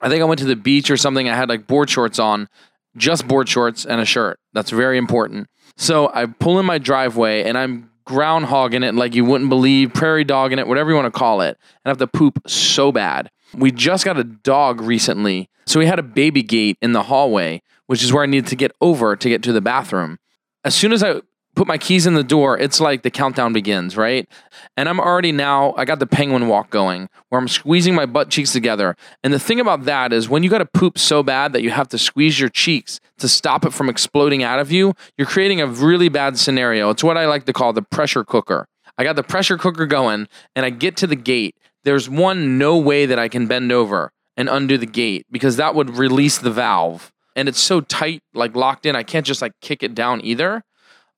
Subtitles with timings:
[0.00, 1.28] I think I went to the beach or something.
[1.28, 2.48] I had like board shorts on,
[2.96, 4.38] just board shorts and a shirt.
[4.52, 5.48] That's very important.
[5.76, 10.24] So I pull in my driveway and I'm groundhogging it like you wouldn't believe, prairie
[10.24, 11.58] dogging it, whatever you want to call it.
[11.84, 13.30] And I have to poop so bad.
[13.54, 15.48] We just got a dog recently.
[15.66, 18.56] So we had a baby gate in the hallway, which is where I needed to
[18.56, 20.18] get over to get to the bathroom.
[20.64, 21.20] As soon as I
[21.56, 24.28] put my keys in the door, it's like the countdown begins, right?
[24.76, 28.28] And I'm already now, I got the penguin walk going where I'm squeezing my butt
[28.28, 28.94] cheeks together.
[29.24, 31.70] And the thing about that is when you got to poop so bad that you
[31.70, 35.60] have to squeeze your cheeks to stop it from exploding out of you, you're creating
[35.60, 36.90] a really bad scenario.
[36.90, 38.68] It's what I like to call the pressure cooker.
[38.98, 41.56] I got the pressure cooker going and I get to the gate.
[41.84, 45.74] There's one no way that I can bend over and undo the gate because that
[45.74, 47.12] would release the valve.
[47.34, 50.62] And it's so tight, like locked in, I can't just like kick it down either.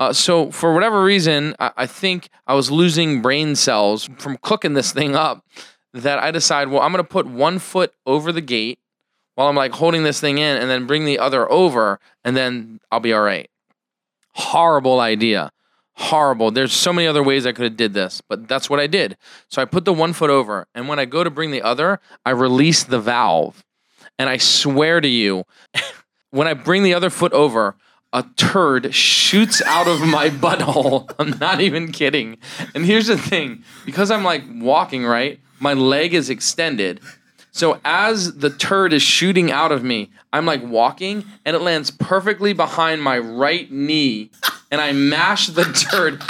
[0.00, 4.74] Uh, so for whatever reason, I, I think I was losing brain cells from cooking
[4.74, 5.44] this thing up.
[5.92, 8.80] That I decide, well, I'm gonna put one foot over the gate
[9.36, 12.80] while I'm like holding this thing in, and then bring the other over, and then
[12.90, 13.48] I'll be all right.
[14.32, 15.52] Horrible idea.
[15.96, 16.50] Horrible.
[16.50, 19.16] There's so many other ways I could have did this, but that's what I did.
[19.48, 22.00] So I put the one foot over, and when I go to bring the other,
[22.26, 23.64] I release the valve.
[24.18, 25.44] And I swear to you,
[26.30, 27.76] when I bring the other foot over,
[28.14, 31.12] a turd shoots out of my butthole.
[31.18, 32.38] I'm not even kidding.
[32.74, 35.40] And here's the thing because I'm like walking, right?
[35.58, 37.00] My leg is extended.
[37.50, 41.90] So as the turd is shooting out of me, I'm like walking and it lands
[41.90, 44.30] perfectly behind my right knee.
[44.70, 46.22] And I mash the turd.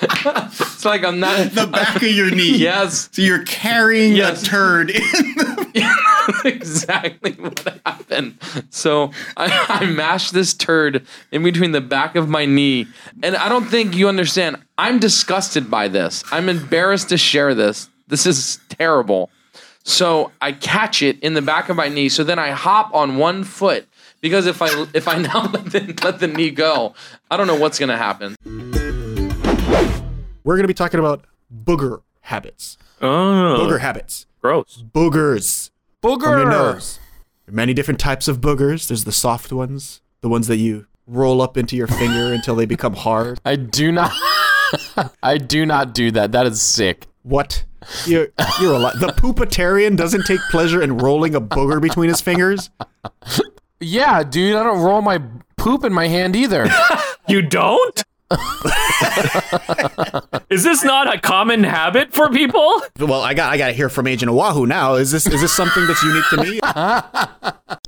[0.24, 1.50] it's like I'm not.
[1.52, 2.56] The back of your knee.
[2.56, 3.08] Yes.
[3.12, 4.42] So you're carrying Yes.
[4.42, 8.38] a turd in the exactly what happened.
[8.70, 12.86] So I, I mashed this turd in between the back of my knee.
[13.22, 14.56] And I don't think you understand.
[14.78, 16.24] I'm disgusted by this.
[16.32, 17.88] I'm embarrassed to share this.
[18.08, 19.30] This is terrible.
[19.84, 22.08] So I catch it in the back of my knee.
[22.08, 23.86] So then I hop on one foot
[24.20, 26.94] because if I if I now let the, let the knee go,
[27.30, 28.36] I don't know what's gonna happen.
[30.44, 31.24] We're going to be talking about
[31.54, 32.78] booger habits.
[33.00, 34.26] Oh, Booger habits.
[34.40, 34.82] gross.
[34.92, 35.70] Boogers
[36.02, 36.98] from your nose.
[37.46, 38.88] There are many different types of boogers.
[38.88, 42.66] There's the soft ones, the ones that you roll up into your finger until they
[42.66, 43.40] become hard.
[43.44, 44.12] I do not.
[45.22, 46.32] I do not do that.
[46.32, 47.06] That is sick.
[47.22, 47.64] What?
[48.06, 48.28] You're,
[48.60, 49.00] you're a lot.
[49.00, 52.70] The poopitarian doesn't take pleasure in rolling a booger between his fingers.
[53.82, 54.56] Yeah, dude.
[54.56, 55.22] I don't roll my
[55.56, 56.68] poop in my hand either.
[57.26, 58.04] You don't?
[60.50, 62.82] Is this not a common habit for people?
[62.98, 64.94] Well, I got I got to hear from Agent Oahu now.
[64.94, 66.60] Is this is this something that's unique to me?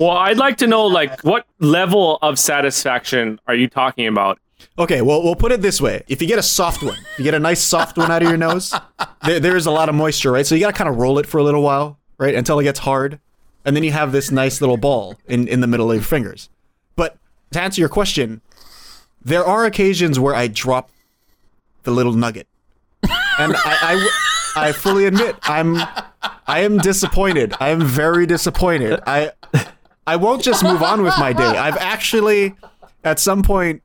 [0.00, 4.38] Well, I'd like to know, like, what level of satisfaction are you talking about?
[4.78, 7.24] Okay, well, we'll put it this way: if you get a soft one, if you
[7.24, 8.74] get a nice soft one out of your nose,
[9.24, 10.46] there, there is a lot of moisture, right?
[10.46, 12.64] So you got to kind of roll it for a little while, right, until it
[12.64, 13.18] gets hard,
[13.64, 16.48] and then you have this nice little ball in in the middle of your fingers.
[16.96, 17.16] But
[17.50, 18.40] to answer your question,
[19.24, 20.90] there are occasions where I drop
[21.84, 22.46] the little nugget,
[23.02, 24.08] and I,
[24.56, 25.76] I fully admit I'm
[26.46, 27.54] I am disappointed.
[27.60, 29.00] I am very disappointed.
[29.06, 29.32] I
[30.06, 31.44] I won't just move on with my day.
[31.44, 32.54] I've actually
[33.04, 33.82] at some point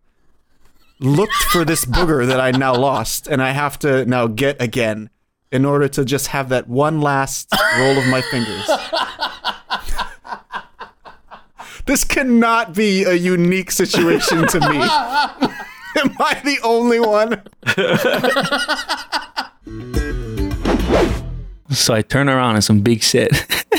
[0.99, 5.09] looked for this booger that I now lost, and I have to now get again
[5.51, 7.47] in order to just have that one last
[7.77, 8.69] roll of my fingers.
[11.87, 14.77] This cannot be a unique situation to me.
[15.97, 17.41] Am I the only one?
[21.69, 23.31] So I turn around and some big shit.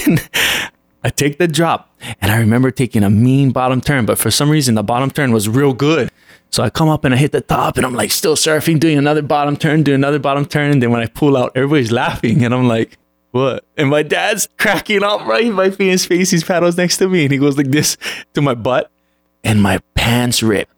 [1.04, 1.90] I take the drop.
[2.20, 5.32] And I remember taking a mean bottom turn, but for some reason the bottom turn
[5.32, 6.10] was real good.
[6.50, 8.98] So I come up and I hit the top and I'm like still surfing, doing
[8.98, 10.70] another bottom turn, doing another bottom turn.
[10.70, 12.44] And then when I pull out, everybody's laughing.
[12.44, 12.96] And I'm like,
[13.30, 13.64] what?
[13.76, 16.30] And my dad's cracking up right in his face.
[16.30, 17.96] He's paddles next to me and he goes like this
[18.34, 18.90] to my butt.
[19.44, 20.72] And my pants ripped.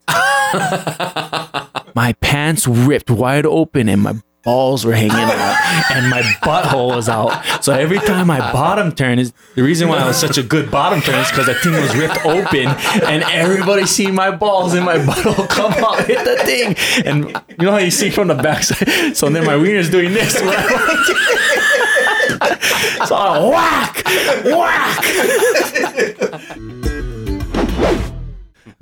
[1.94, 7.08] my pants ripped wide open and my balls were hanging out and my butthole was
[7.08, 7.42] out.
[7.62, 10.70] So every time my bottom turn is the reason why I was such a good
[10.70, 12.66] bottom turn is because the thing was ripped open
[13.06, 16.76] and everybody see my balls and my butthole come out, hit the thing.
[17.06, 19.16] And you know how you see from the backside?
[19.16, 20.34] So then my wiener's doing this.
[23.06, 24.04] so I whack,
[24.44, 25.04] whack.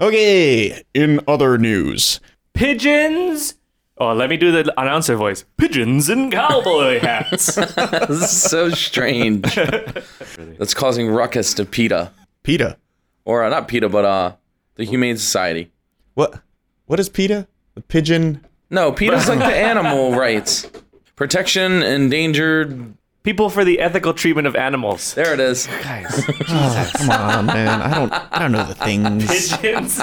[0.01, 2.21] Okay, in other news.
[2.55, 3.55] Pigeons.
[3.99, 5.45] Oh, let me do the announcer voice.
[5.57, 7.57] Pigeons in cowboy hats.
[8.09, 9.43] This is so strange.
[9.57, 12.13] That's causing ruckus to PETA.
[12.45, 12.77] PETA.
[13.25, 14.33] Or uh, not PETA, but uh,
[14.77, 15.73] the Humane Society.
[16.15, 16.41] What?
[16.87, 17.49] What is PETA?
[17.75, 18.45] The pigeon.
[18.71, 20.71] No, PETA's like the animal rights.
[21.17, 22.95] Protection endangered.
[23.29, 25.13] People for the ethical treatment of animals.
[25.13, 25.67] There it is.
[25.67, 26.07] Guys,
[26.49, 27.83] oh, come on, man.
[27.83, 28.11] I don't.
[28.11, 29.55] I don't know the things.
[29.59, 30.01] Pigeons.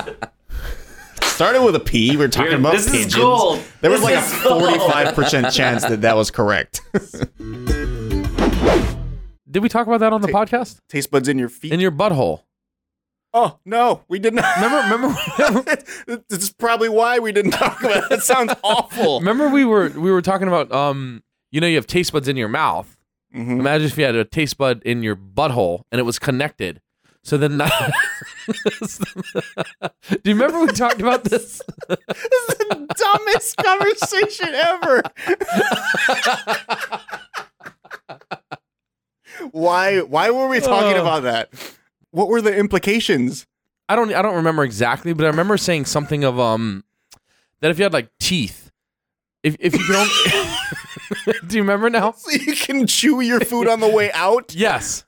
[1.23, 2.15] Started with a P.
[2.17, 3.15] We're talking about This is pigeons.
[3.15, 3.63] gold.
[3.81, 4.61] There was This like a is gold.
[4.63, 6.81] forty-five percent chance that that was correct.
[9.49, 10.77] Did we talk about that on the podcast?
[10.87, 11.73] Taste buds in your feet.
[11.73, 12.43] In your butthole.
[13.33, 14.55] oh no, we did not.
[14.57, 15.17] Remember, remember,
[16.29, 18.09] this is probably why we didn't talk about it.
[18.11, 19.17] That sounds awful.
[19.17, 22.37] remember we were we were talking about um, you know, you have taste buds in
[22.37, 22.94] your mouth.
[23.35, 23.59] Mhm.
[23.59, 26.81] Imagine if you had a taste bud in your butthole and it was connected.
[27.23, 27.65] So then, do
[30.23, 31.59] you remember we talked about this?
[31.89, 31.99] This
[32.49, 35.01] is the dumbest conversation ever.
[39.51, 39.99] why?
[40.01, 41.01] Why were we talking Uh.
[41.01, 41.49] about that?
[42.11, 43.45] What were the implications?
[43.89, 46.83] I don't I don't remember exactly, but I remember saying something of um
[47.61, 48.64] that if you had like teeth,
[49.45, 50.09] if if you don't,
[51.47, 52.11] do you remember now?
[52.17, 54.53] So you can chew your food on the way out.
[54.65, 55.03] Yes.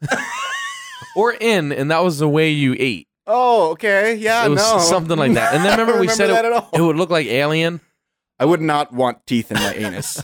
[1.15, 3.07] or in, and that was the way you ate.
[3.25, 4.15] Oh, okay.
[4.15, 4.79] Yeah, It was no.
[4.79, 5.53] something like that.
[5.53, 7.81] And then remember we said it, it would look like alien.
[8.39, 10.21] I would not want teeth in my anus.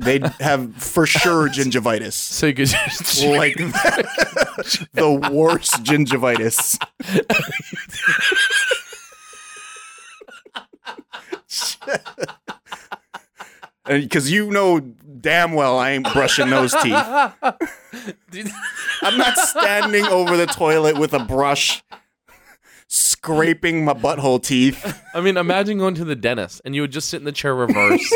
[0.00, 2.14] They'd have for sure gingivitis.
[2.14, 3.54] So you could just Like
[4.92, 6.76] the worst gingivitis.
[13.86, 16.94] Because you know damn well I ain't brushing those teeth.
[19.02, 21.82] I'm not standing over the toilet with a brush,
[22.88, 25.00] scraping my butthole teeth.
[25.14, 27.54] I mean, imagine going to the dentist and you would just sit in the chair
[27.54, 28.12] reverse.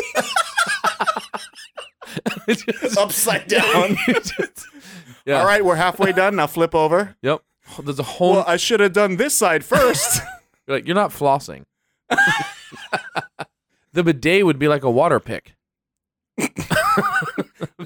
[2.99, 3.97] upside down.
[5.27, 5.41] yeah.
[5.41, 6.37] All right, we're halfway done.
[6.37, 7.17] Now flip over.
[7.23, 7.41] Yep.
[7.85, 10.23] There's a whole Well, I should have done this side first.
[10.67, 11.65] You're like, you're not flossing.
[13.93, 15.55] the bidet would be like a water pick.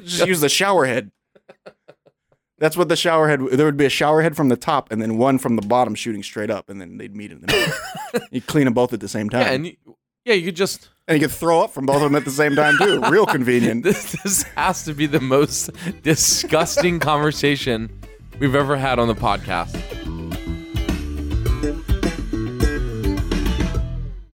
[0.05, 1.11] Just use the shower head.
[2.59, 3.41] That's what the shower head.
[3.41, 5.95] There would be a shower head from the top, and then one from the bottom
[5.97, 8.29] shooting straight up, and then they'd meet in the middle.
[8.31, 9.77] you clean them both at the same time, Yeah, and, you,
[10.25, 10.91] yeah, you could just.
[11.09, 13.01] And you could throw up from both of them at the same time too.
[13.11, 13.83] Real convenient.
[13.93, 15.71] This, this has to be the most
[16.03, 17.91] disgusting conversation
[18.39, 20.02] we've ever had on the podcast.